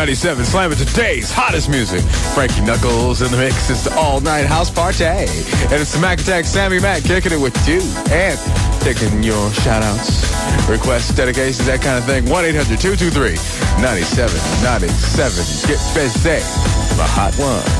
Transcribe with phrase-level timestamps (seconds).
[0.00, 2.00] 97 slamming today's hottest music.
[2.32, 3.68] Frankie Knuckles in the mix.
[3.68, 5.04] It's the all night house party.
[5.04, 5.28] And
[5.76, 8.38] it's the Mac Attack Sammy Mac kicking it with you and
[8.80, 10.24] taking your shout outs,
[10.70, 12.24] requests, dedications, that kind of thing.
[12.30, 13.36] 1 800 223
[13.82, 14.40] 97
[15.68, 16.40] Get busy.
[16.96, 17.79] The hot one.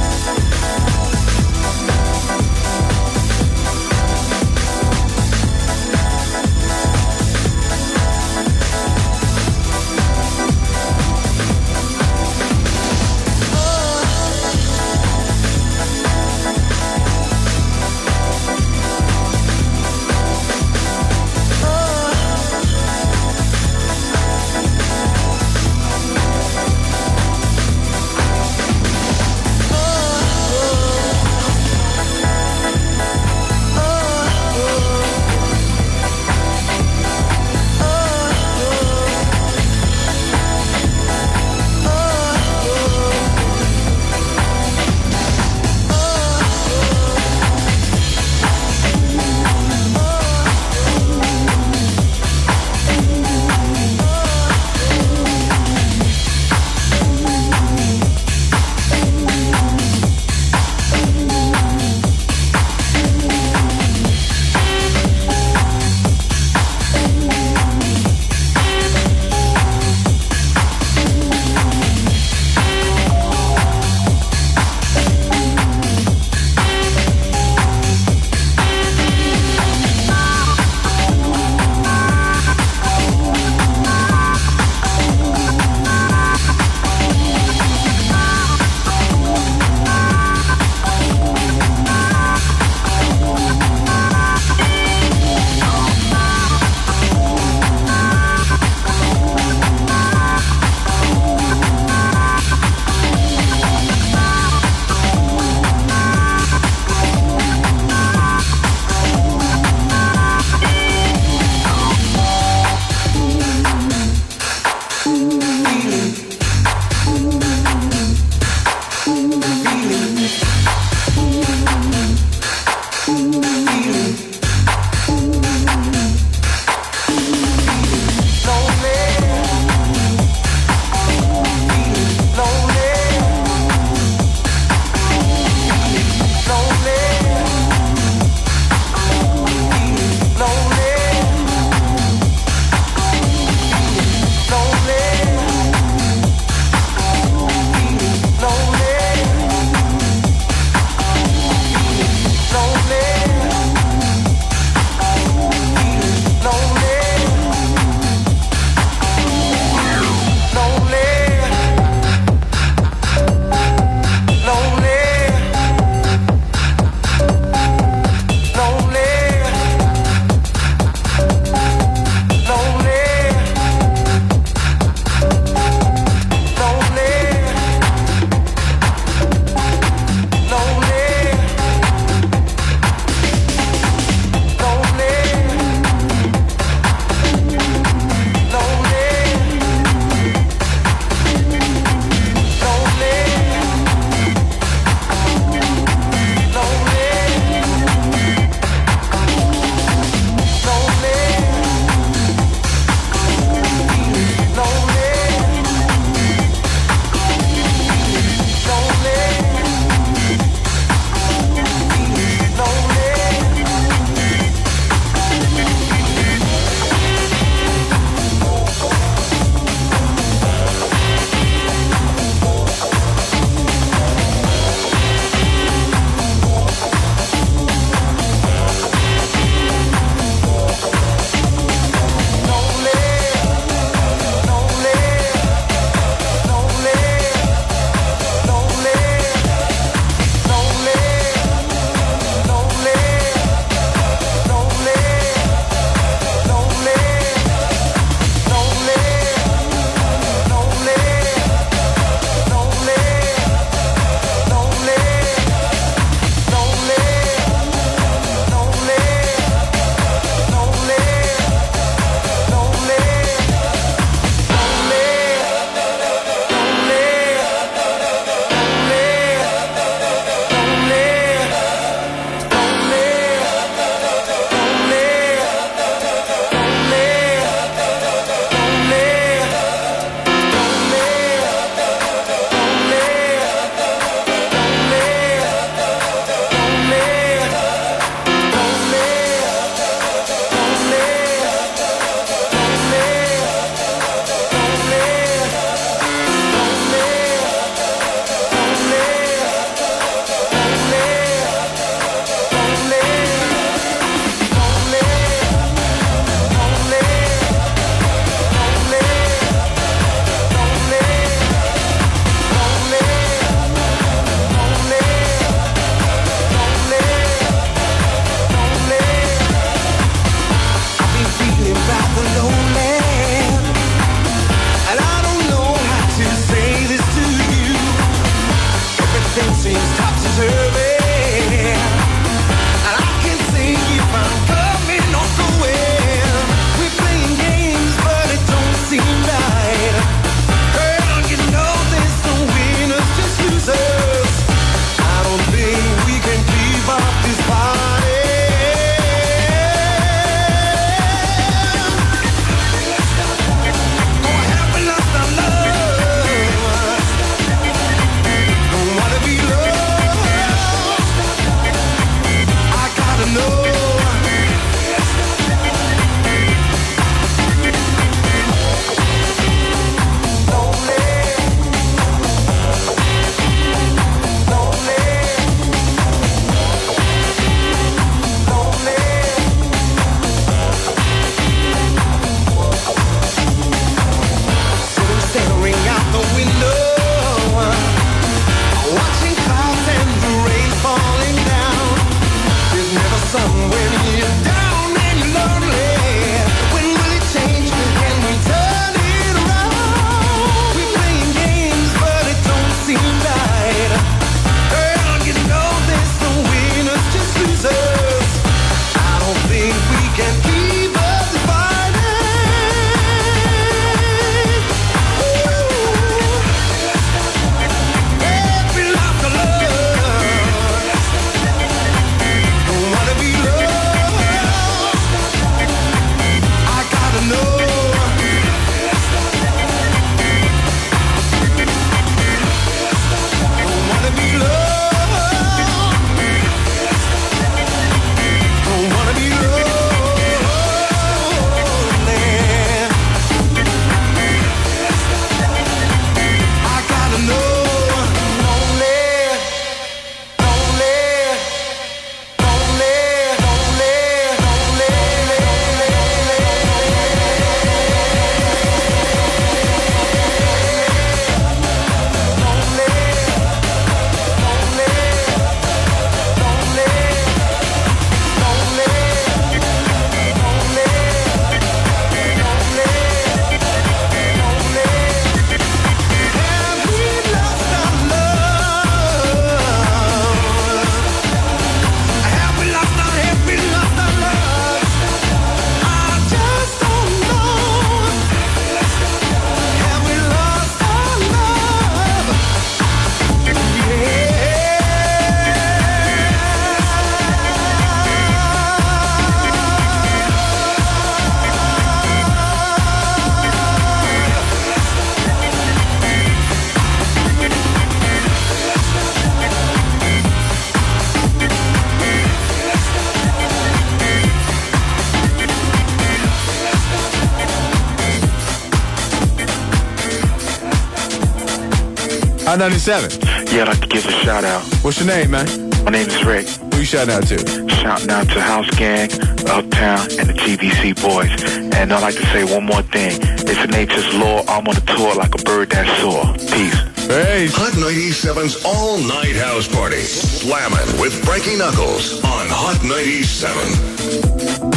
[522.61, 523.57] Hot 97.
[523.57, 524.63] Yeah, I'd like to give a shout out.
[524.85, 525.47] What's your name, man?
[525.83, 526.47] My name is Rick.
[526.47, 527.39] Who you shouting out to?
[527.71, 529.11] Shouting out to House Gang,
[529.49, 531.31] Uptown, and the GBC boys.
[531.73, 533.19] And I'd like to say one more thing.
[533.49, 534.45] It's nature's law.
[534.47, 536.35] I'm on a tour like a bird that soar.
[536.53, 536.77] Peace.
[537.09, 537.49] Hey.
[537.51, 540.03] Hot 97's All Night House Party.
[540.03, 544.70] Slammin' with Frankie Knuckles on Hot 97.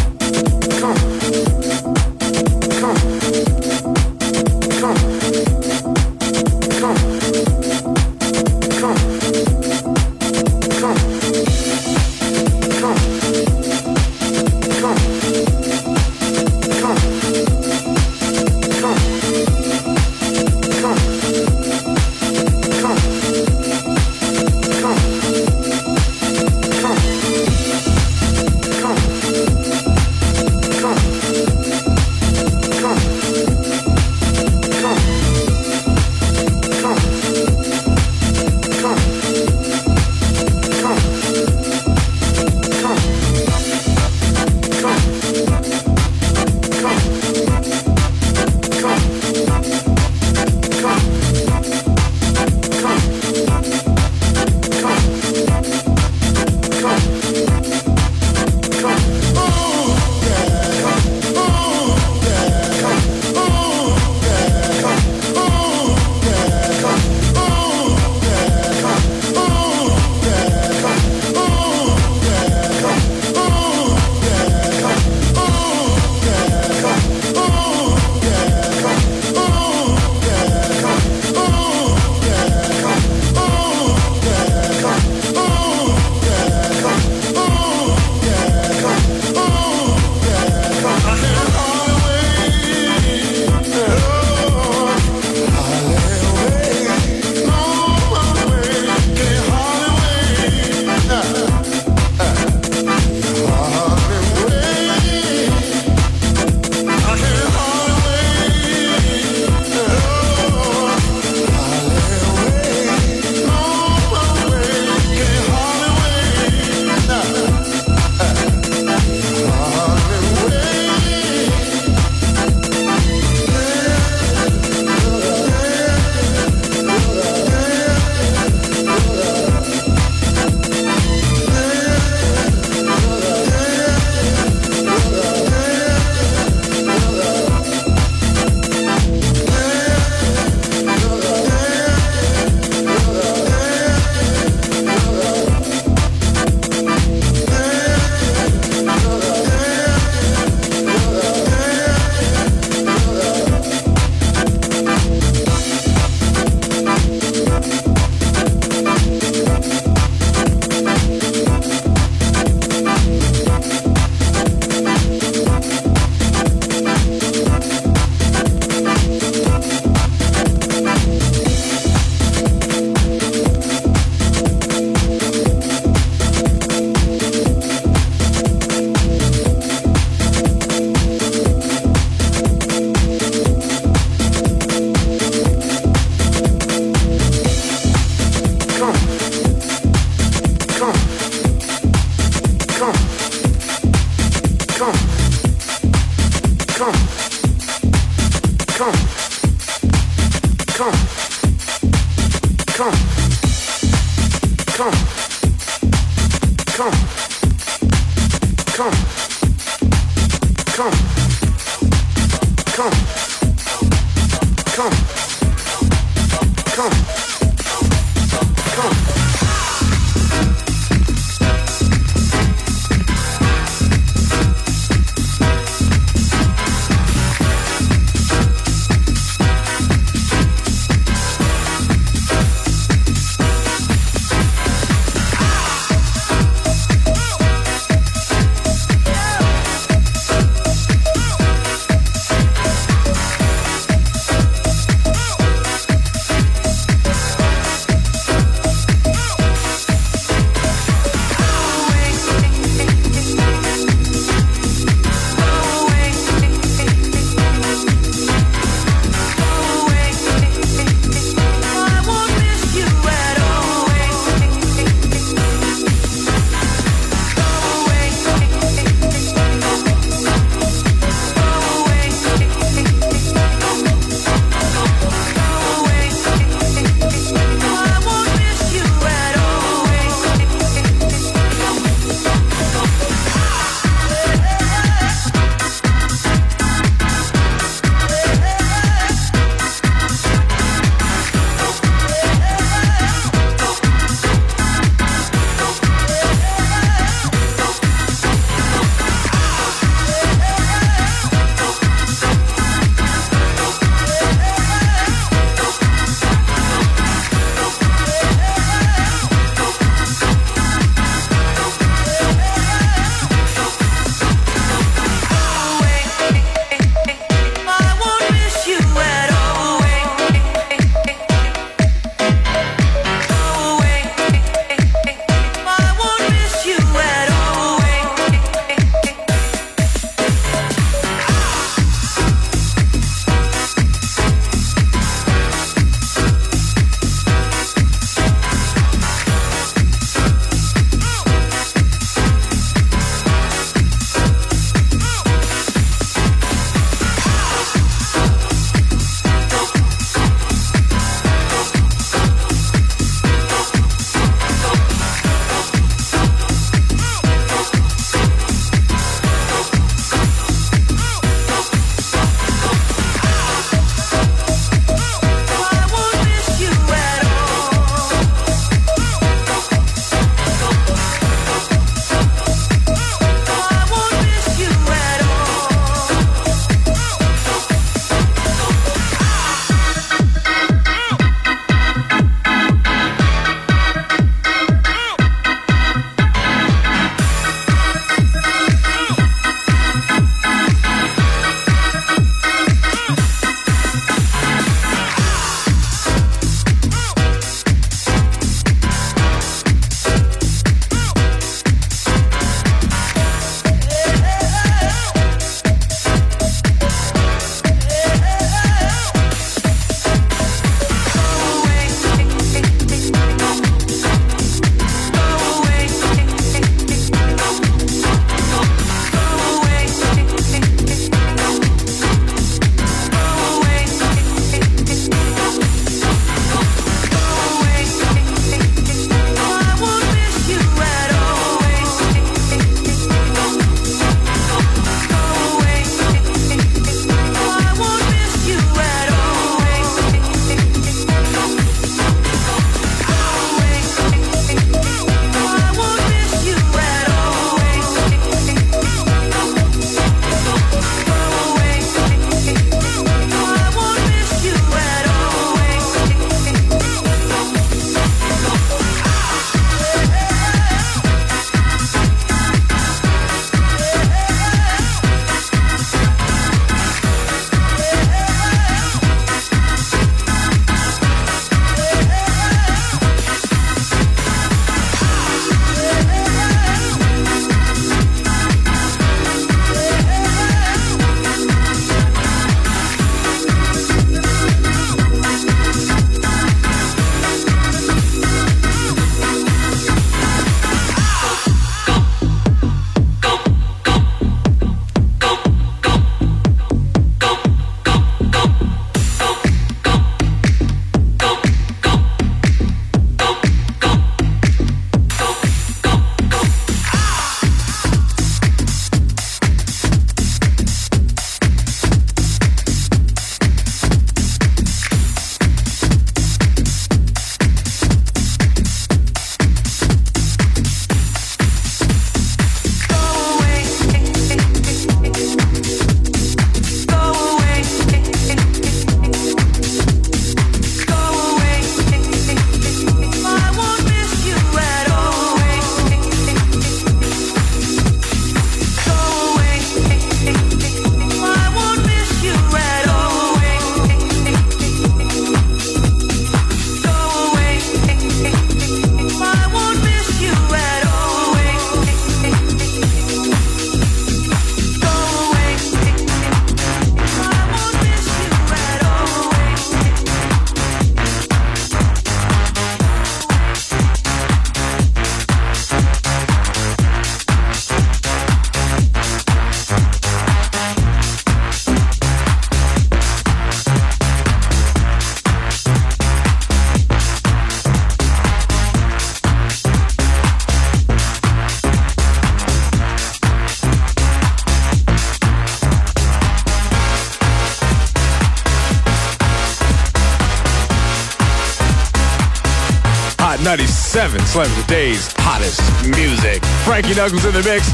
[594.03, 595.61] 97, slamming today's hottest
[595.95, 596.43] music.
[596.67, 597.69] Frankie Knuckles in the mix.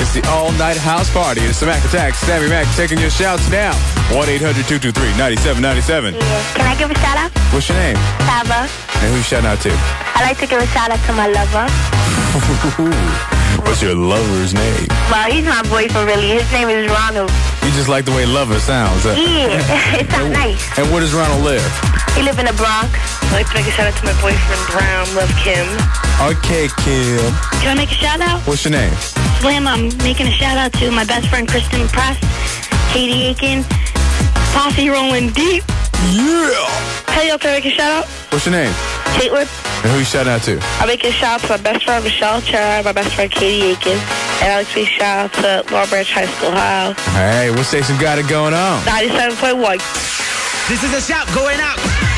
[0.00, 1.42] It's the all-night house party.
[1.42, 2.14] It's the Mac Attack.
[2.14, 3.72] Sammy Mac taking your shouts now.
[4.08, 6.18] 1-800-223-9797.
[6.56, 7.30] Can I give a shout out?
[7.52, 7.98] What's your name?
[8.24, 8.64] Saba.
[8.64, 9.70] And who you shouting out to?
[10.16, 11.68] I'd like to give a shout out to my lover.
[13.62, 14.86] What's your lover's name?
[15.10, 16.28] Well, he's my boyfriend, really.
[16.38, 17.30] His name is Ronald.
[17.62, 19.02] You just like the way lover sounds.
[19.04, 19.14] huh?
[19.16, 20.60] Yeah, it sounds nice.
[20.78, 21.64] And where does Ronald live?
[22.14, 22.90] He live in the Bronx.
[23.30, 25.66] I'd like to make a shout out to my boyfriend Brown, love Kim.
[26.22, 27.18] Okay, Kim.
[27.62, 28.40] Can I make a shout out?
[28.46, 28.92] What's your name?
[29.42, 32.16] Slim, I'm making a shout out to my best friend Kristen Press,
[32.92, 33.64] Katie Aiken,
[34.54, 35.64] Posse Rolling Deep.
[36.12, 36.68] Yeah.
[37.14, 38.06] Hey, yo, can I make a shout out?
[38.30, 38.72] What's your name?
[39.16, 39.48] Caitlin.
[39.82, 40.58] And who you shouting out to?
[40.80, 43.72] I make a shout out to my best friend Michelle Chera, my best friend Katie
[43.72, 43.98] Aiken,
[44.42, 46.92] and I like to make a shout out to Long Branch High School, Ohio.
[47.14, 48.82] Hey, what station got it going on?
[48.82, 49.78] 97.1.
[50.68, 52.13] This is a shout going out.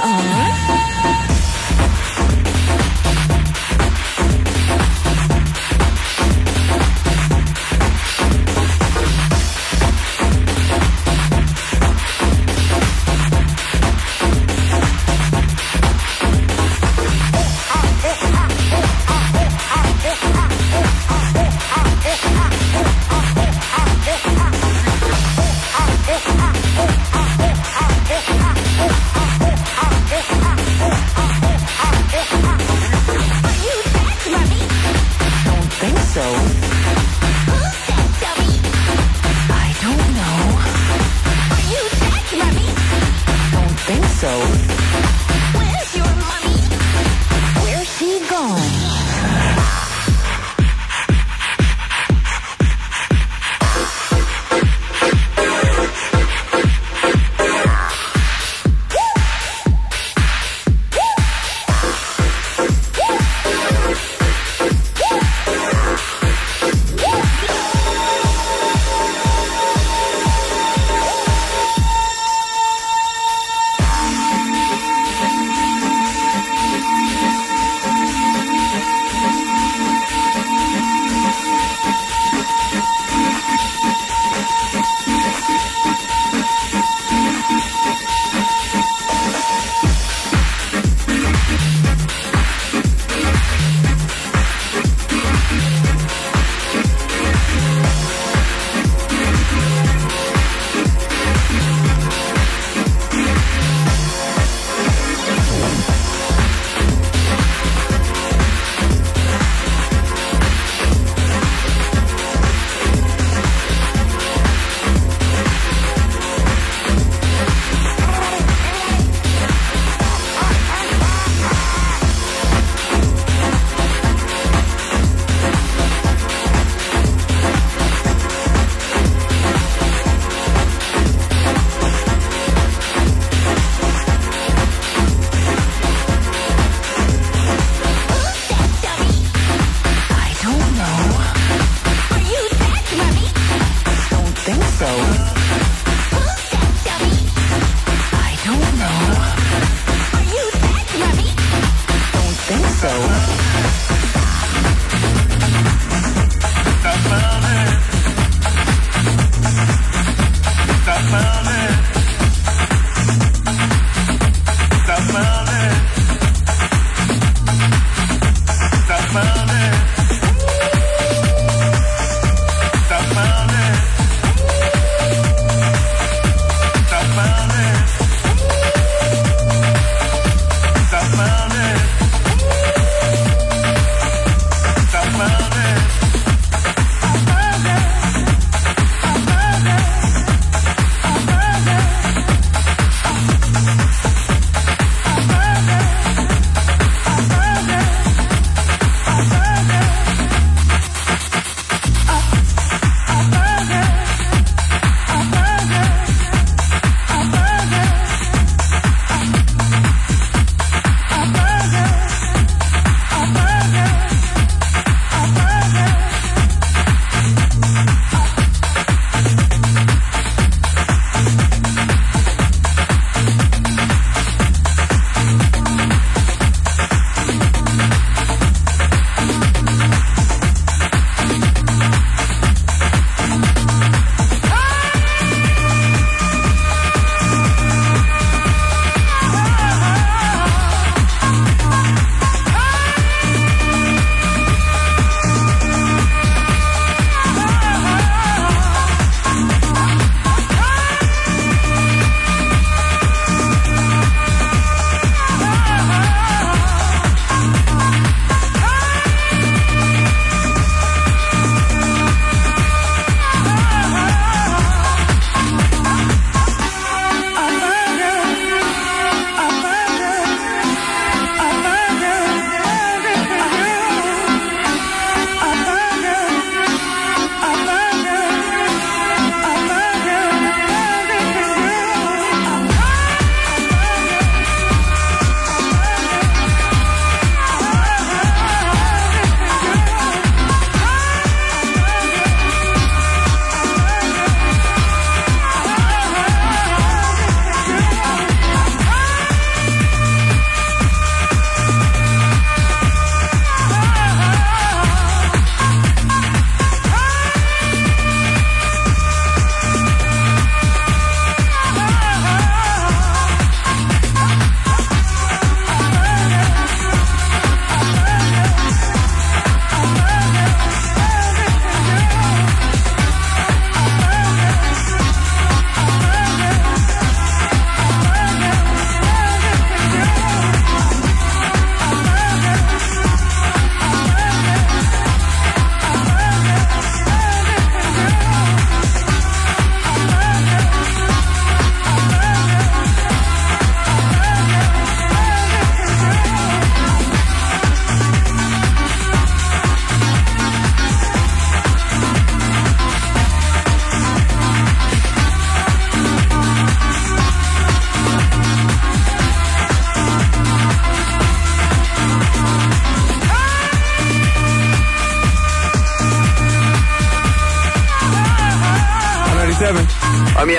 [0.00, 0.37] On?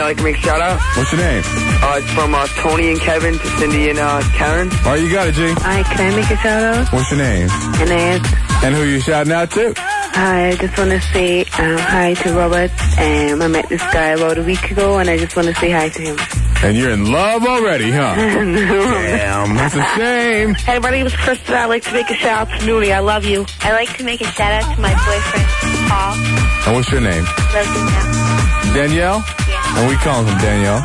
[0.09, 0.81] Like to make a shout out.
[0.97, 1.43] What's your name?
[1.45, 4.69] Uh, it's from uh, Tony and Kevin to Cindy and uh, Karen.
[4.83, 5.53] All right, you got it, G.
[5.61, 6.91] Hi, can I make a shout out?
[6.91, 7.47] What's your name?
[7.77, 8.25] And
[8.65, 9.73] And who you shouting out to?
[9.77, 12.71] Hi, I just want to say um, hi to Robert.
[12.97, 15.69] Um, I met this guy about a week ago, and I just want to say
[15.69, 16.17] hi to him.
[16.63, 18.15] And you're in love already, huh?
[18.15, 20.55] Damn, that's a shame.
[20.55, 21.53] Hey, my name is Kristen.
[21.53, 22.91] I'd like to make a shout out to Noonie.
[22.91, 23.45] I love you.
[23.61, 25.47] I like to make a shout out to my boyfriend,
[25.87, 26.15] Paul.
[26.65, 27.23] And what's your name?
[27.53, 28.73] Loves you now.
[28.73, 29.23] Danielle?
[29.73, 29.79] Yeah.
[29.79, 30.81] And we calling him Danielle.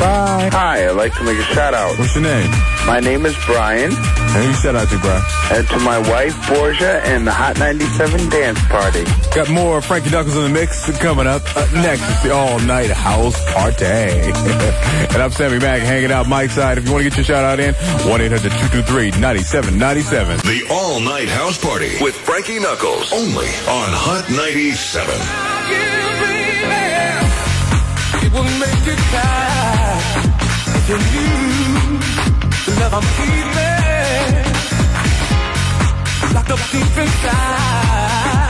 [0.00, 0.48] Bye.
[0.52, 1.98] Hi, I'd like to make a shout out.
[1.98, 2.50] What's your name?
[2.86, 5.22] My name is Brian, And who you shout out to, Brian.
[5.52, 9.04] and to my wife Borgia and the Hot 97 dance party.
[9.34, 11.42] Got more Frankie Knuckles in the mix coming up.
[11.56, 13.84] Up next is the all night house party.
[13.84, 16.78] and I'm Sammy Mack hanging out Mike's side.
[16.78, 17.74] If you want to get your shout out in,
[18.08, 20.38] 1 800 223 9797.
[20.48, 23.12] The All Night House Party with Frankie Knuckles.
[23.12, 25.12] Only on Hot 97.
[25.72, 25.99] It
[28.32, 30.00] will make you cry
[30.78, 31.98] if you knew
[32.66, 33.50] the love I'm keeping
[36.34, 38.49] locked up deep inside.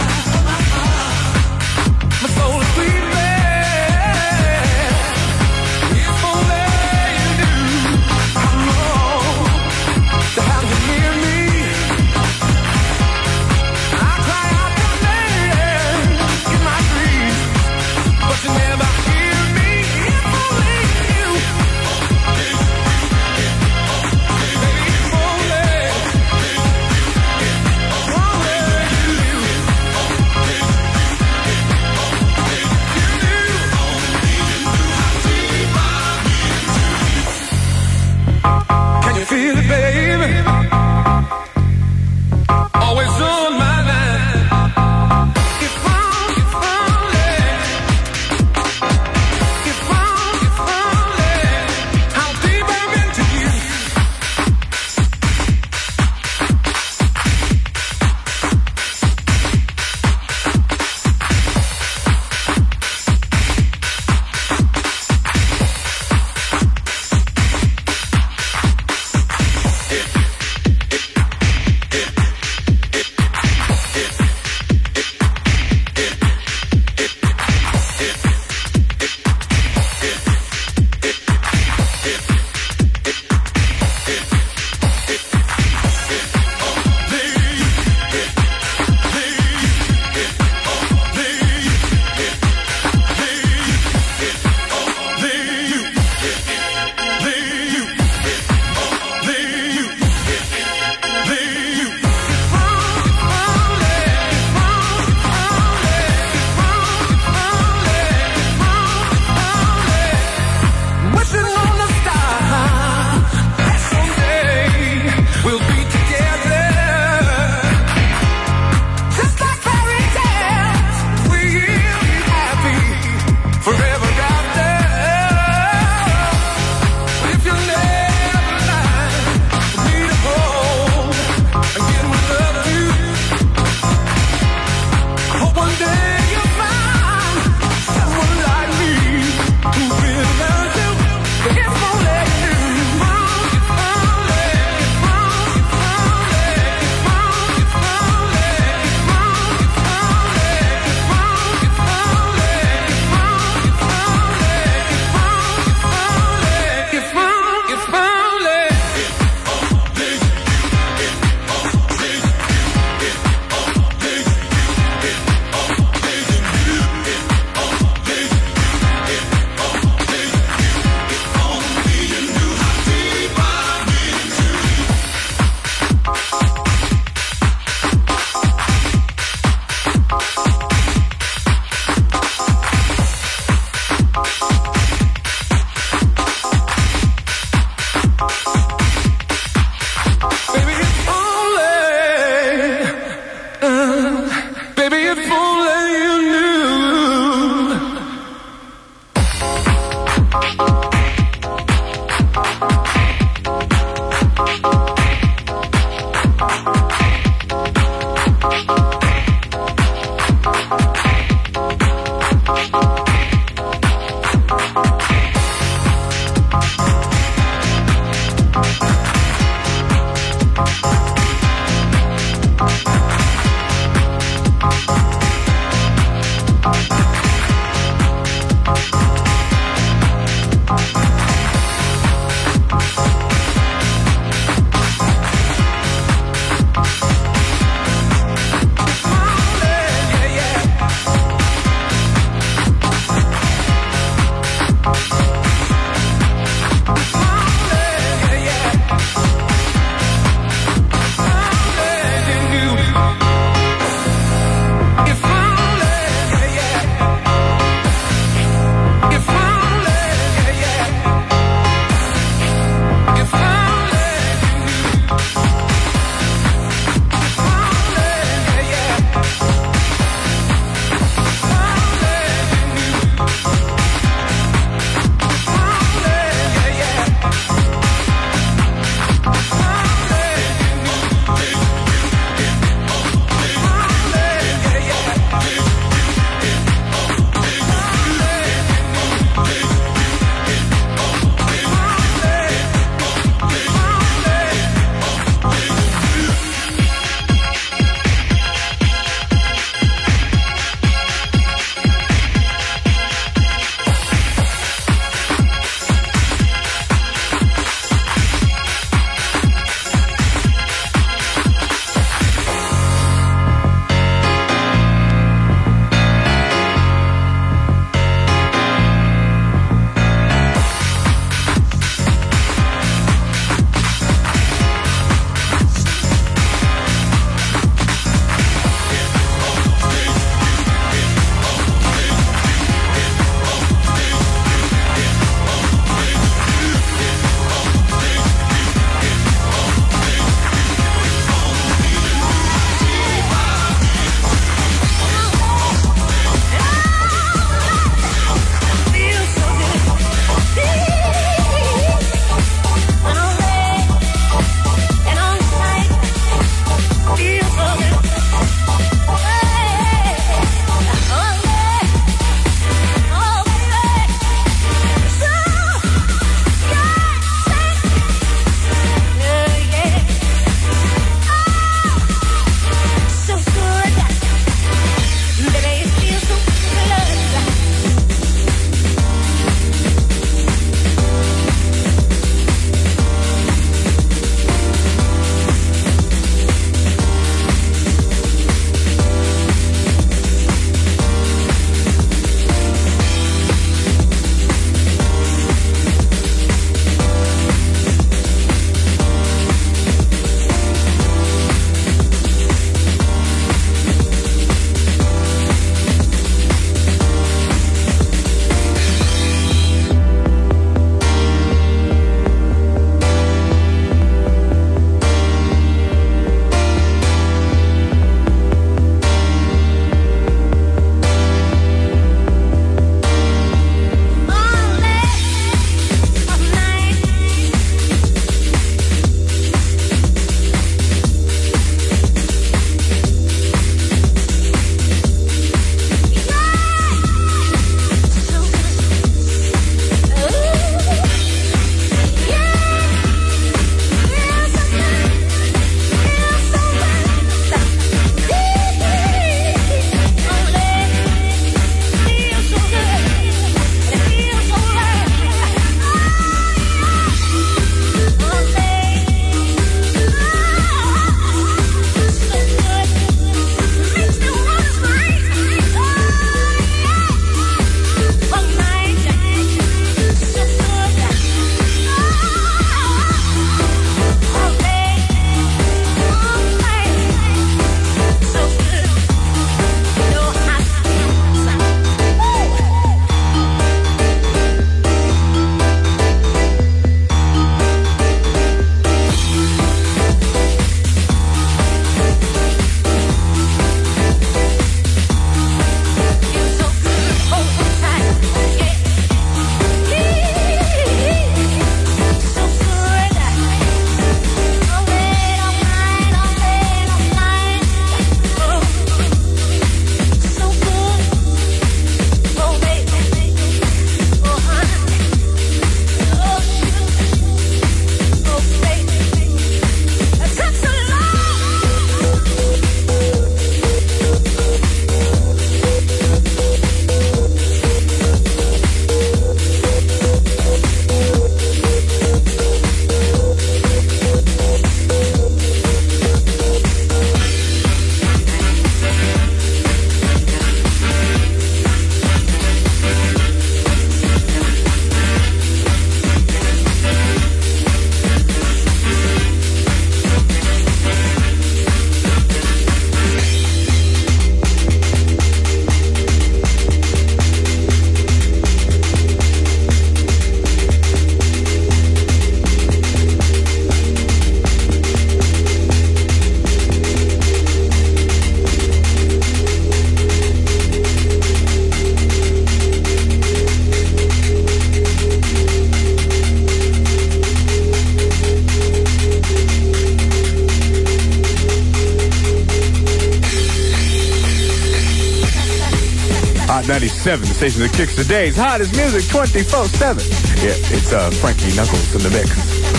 [587.41, 590.05] Station that kicks today's hottest music 24-7.
[590.45, 592.29] Yeah, it's uh, Frankie Knuckles in the mix.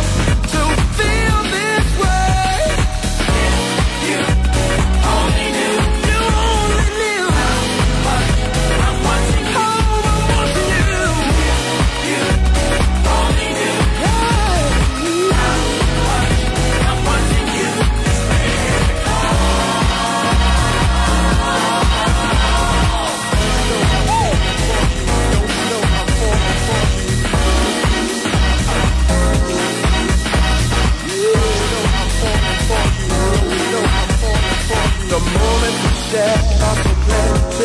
[36.18, 37.60] death off the planet.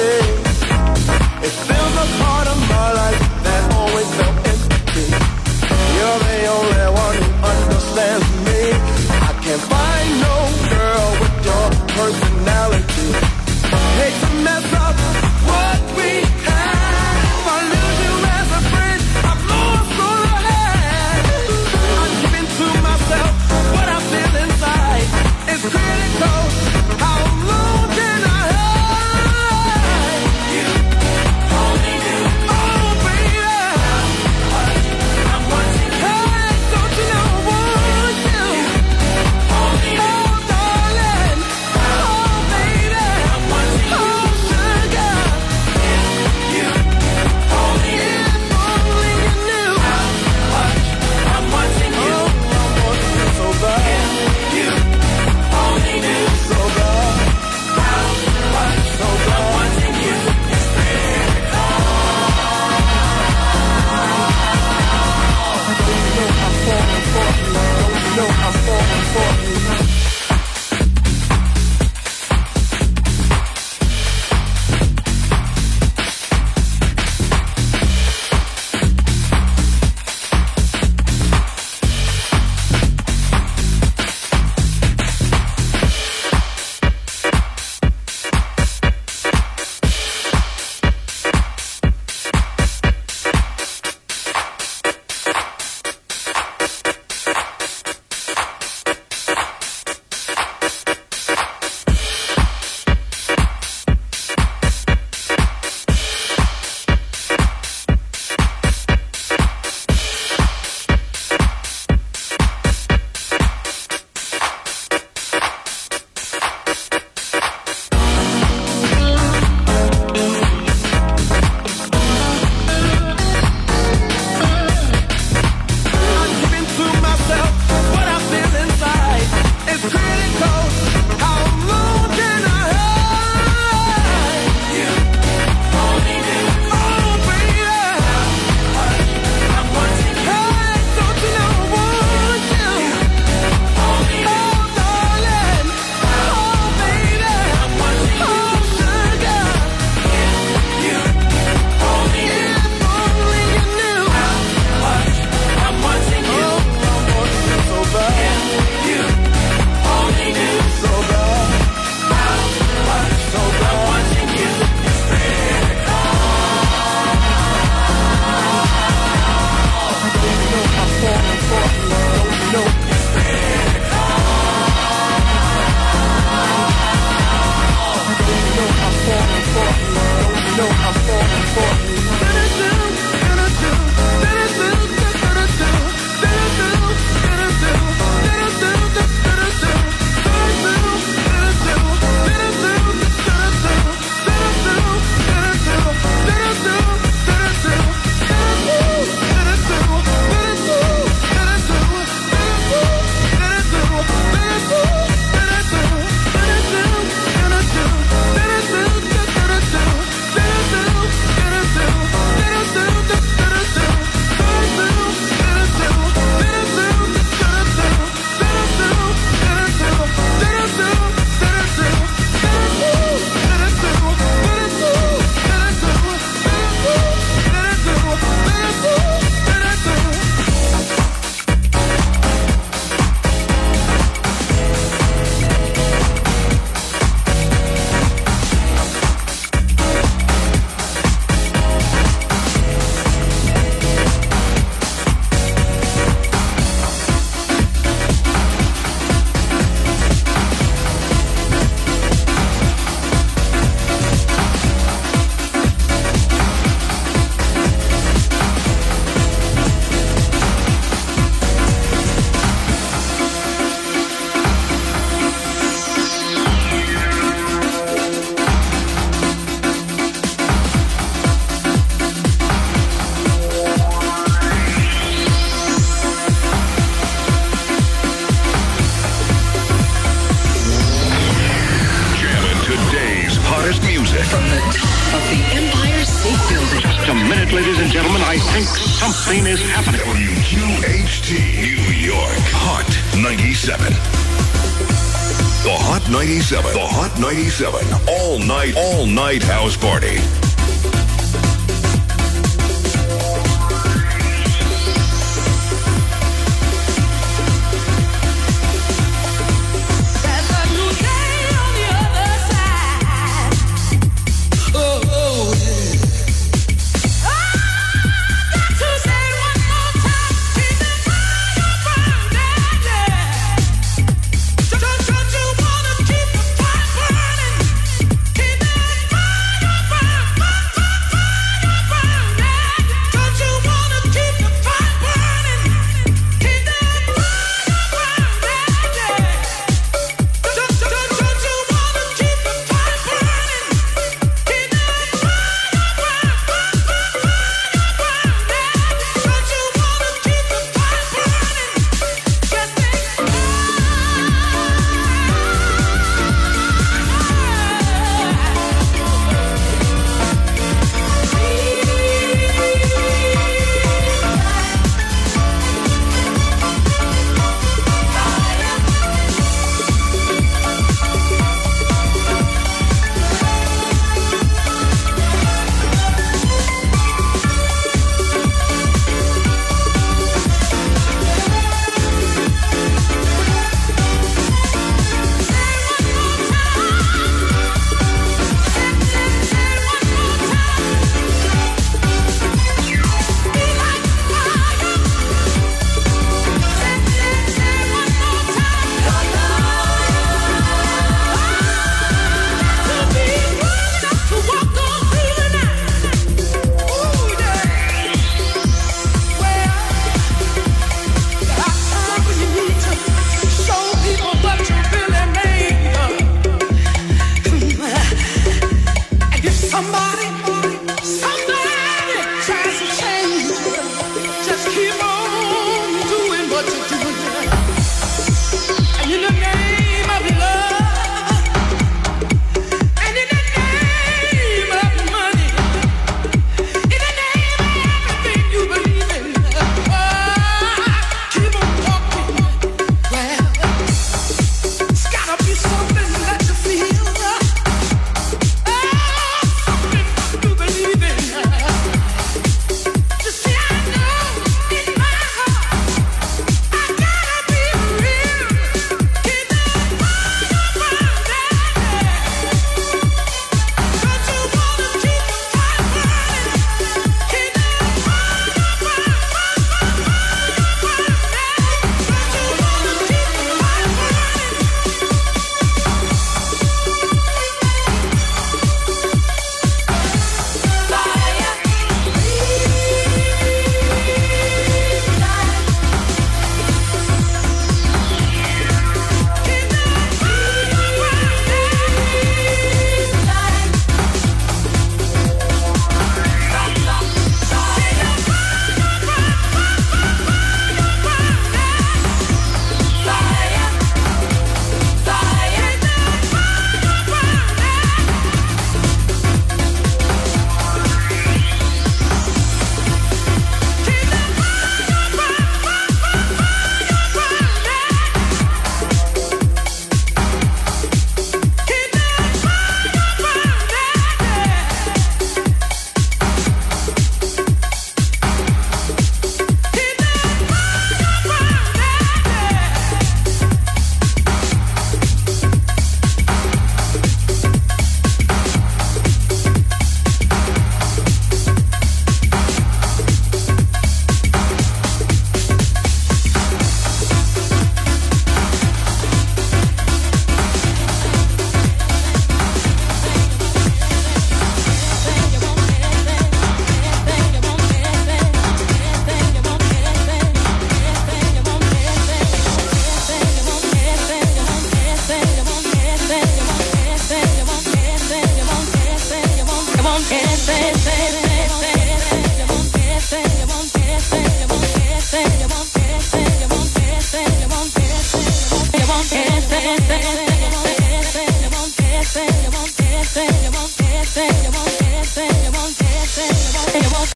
[1.46, 5.07] It fills a part of my life that always felt empty.
[5.96, 8.61] You're the only one who understands me.
[9.28, 10.36] I can't find no
[10.74, 13.09] girl with your personality.
[13.98, 15.22] Hate to mess up.